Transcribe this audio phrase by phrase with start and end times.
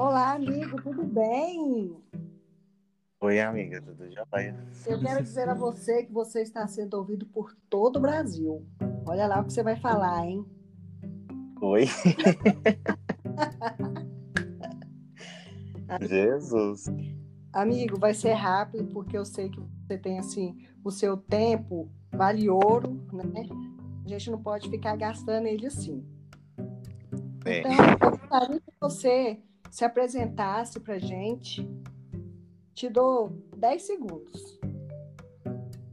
[0.00, 1.94] Olá, amigo, tudo bem?
[3.20, 4.56] Oi, amiga, tudo jóia?
[4.86, 8.66] Eu quero dizer a você que você está sendo ouvido por todo o Brasil.
[9.06, 10.42] Olha lá o que você vai falar, hein?
[11.60, 11.84] Oi.
[16.00, 16.86] Jesus.
[17.52, 22.48] Amigo, vai ser rápido, porque eu sei que você tem, assim, o seu tempo vale
[22.48, 23.46] ouro, né?
[24.06, 26.02] A gente não pode ficar gastando ele assim.
[27.44, 27.58] É.
[27.58, 29.38] Então, eu gostaria que você
[29.70, 31.68] se apresentasse pra gente.
[32.74, 34.58] Te dou 10 segundos.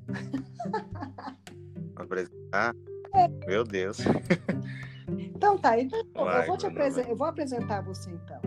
[1.95, 2.73] Apresentar?
[3.48, 3.98] Meu Deus.
[5.36, 8.41] Então tá, então, eu, vou te apresen- eu vou apresentar você então.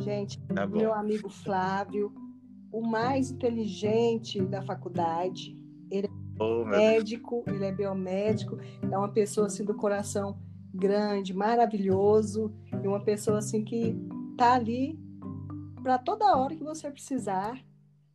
[0.00, 2.12] Gente, Tá meu amigo Flávio,
[2.72, 5.56] o mais inteligente da faculdade,
[6.40, 6.76] Oh, meu Deus.
[6.76, 8.58] médico, ele é biomédico,
[8.90, 10.36] é uma pessoa assim do coração
[10.74, 12.52] grande, maravilhoso,
[12.82, 13.96] e uma pessoa assim que
[14.36, 14.98] tá ali
[15.82, 17.62] para toda hora que você precisar.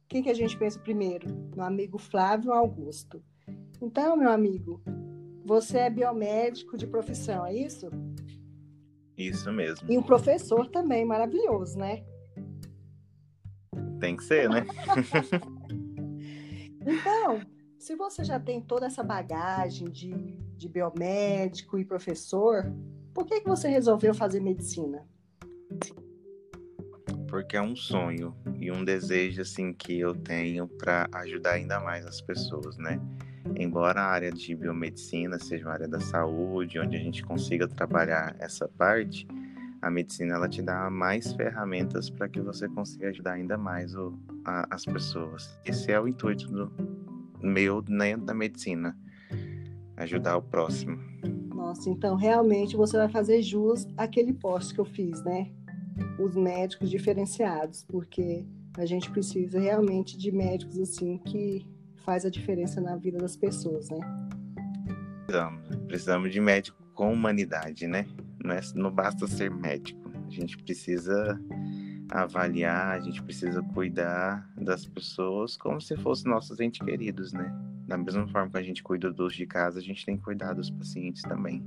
[0.07, 1.27] Quem que a gente pensa primeiro?
[1.55, 3.23] No amigo Flávio Augusto.
[3.81, 4.81] Então, meu amigo,
[5.45, 7.89] você é biomédico de profissão, é isso?
[9.17, 9.91] Isso mesmo.
[9.91, 12.03] E um professor também, maravilhoso, né?
[13.99, 14.65] Tem que ser, né?
[16.81, 17.41] Então,
[17.77, 20.11] se você já tem toda essa bagagem de,
[20.57, 22.73] de biomédico e professor,
[23.13, 25.05] por que, que você resolveu fazer medicina?
[27.30, 32.05] Porque é um sonho e um desejo assim que eu tenho para ajudar ainda mais
[32.05, 32.99] as pessoas, né?
[33.55, 38.36] Embora a área de biomedicina seja uma área da saúde, onde a gente consiga trabalhar
[38.39, 39.27] essa parte,
[39.81, 44.14] a medicina ela te dá mais ferramentas para que você consiga ajudar ainda mais o-
[44.43, 45.58] a- as pessoas.
[45.66, 46.71] Esse é o intuito do
[47.41, 48.97] meu dentro da medicina,
[49.97, 50.99] ajudar o próximo.
[51.53, 55.52] Nossa, então realmente você vai fazer jus àquele post que eu fiz, né?
[56.20, 58.45] Os médicos diferenciados, porque
[58.77, 61.65] a gente precisa realmente de médicos assim que
[62.05, 63.99] faz a diferença na vida das pessoas, né?
[65.26, 68.05] Precisamos, precisamos de médico com humanidade, né?
[68.43, 70.11] Não, é- não basta ser médico.
[70.27, 71.39] A gente precisa
[72.09, 77.54] avaliar, a gente precisa cuidar das pessoas como se fossem nossos entes queridos, né?
[77.88, 80.54] Da mesma forma que a gente cuida dos de casa, a gente tem que cuidar
[80.54, 81.64] dos pacientes também.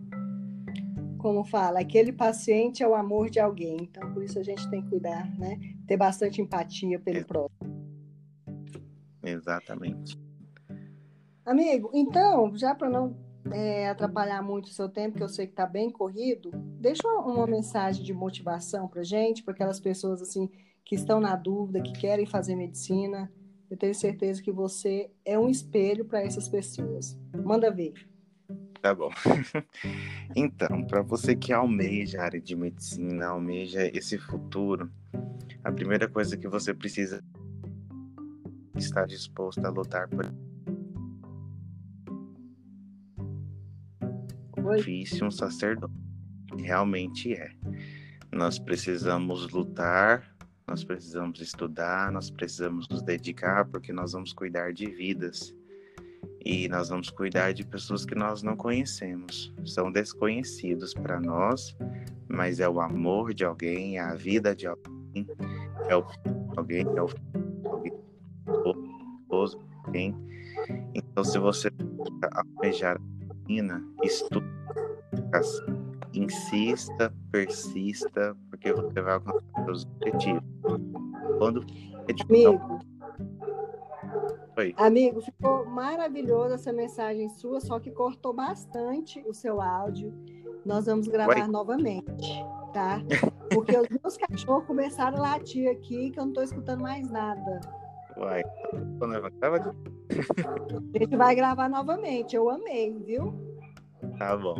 [1.23, 4.83] Como fala, aquele paciente é o amor de alguém, então por isso a gente tem
[4.83, 5.57] que cuidar, né?
[5.87, 7.73] Ter bastante empatia pelo Ex- próximo.
[9.23, 10.19] Exatamente.
[11.47, 13.17] Amigo, então, já para não
[13.53, 16.51] é, atrapalhar muito o seu tempo, que eu sei que está bem corrido,
[16.81, 20.51] deixa uma, uma mensagem de motivação para gente, para aquelas pessoas assim
[20.85, 23.33] que estão na dúvida, que querem fazer medicina.
[23.71, 27.17] Eu tenho certeza que você é um espelho para essas pessoas.
[27.45, 27.95] Manda ver.
[28.83, 29.11] Tá bom.
[30.35, 34.91] Então, para você que almeja a área de medicina, almeja esse futuro,
[35.63, 37.23] a primeira coisa que você precisa
[38.75, 40.25] é estar disposto a lutar por
[44.65, 44.77] Oi?
[44.79, 45.93] difícil um sacerdote.
[46.57, 47.51] Realmente é.
[48.33, 50.35] Nós precisamos lutar,
[50.67, 55.55] nós precisamos estudar, nós precisamos nos dedicar, porque nós vamos cuidar de vidas.
[56.45, 59.53] E nós vamos cuidar de pessoas que nós não conhecemos.
[59.65, 61.77] São desconhecidos para nós,
[62.29, 65.27] mas é o amor de alguém, é a vida de alguém,
[65.89, 66.05] é o
[66.57, 67.09] alguém, é o
[67.69, 70.17] alguém, de alguém.
[70.95, 71.71] Então, se você
[72.33, 74.47] almejar a medicina, estude
[76.15, 80.43] insista, persista, porque você vai alcançar seus objetivos.
[81.39, 81.65] Quando
[82.09, 82.72] é Amigo,
[84.57, 84.75] Oi.
[84.77, 90.13] amigo, ficou maravilhosa essa mensagem sua, só que cortou bastante o seu áudio.
[90.65, 91.49] Nós vamos gravar Uai.
[91.49, 93.01] novamente, tá?
[93.53, 97.61] Porque os meus cachorros começaram a latir aqui, que eu não estou escutando mais nada.
[98.17, 98.43] Uai,
[98.73, 99.71] eu de-
[100.95, 102.37] A gente vai gravar novamente.
[102.37, 103.33] Eu amei, viu?
[104.19, 104.57] tá bom.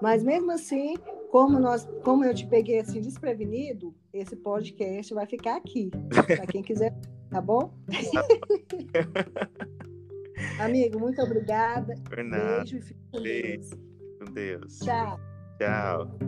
[0.00, 0.94] Mas mesmo assim,
[1.30, 6.62] como nós, como eu te peguei assim desprevenido, esse podcast vai ficar aqui para quem
[6.62, 6.94] quiser,
[7.30, 7.72] tá bom?
[10.60, 11.94] Amigo, muito obrigada.
[12.04, 12.58] Por nada.
[12.58, 13.70] Beijo e fique com Deus.
[14.18, 14.78] Com Deus.
[14.80, 15.18] Tchau.
[15.58, 16.27] Tchau.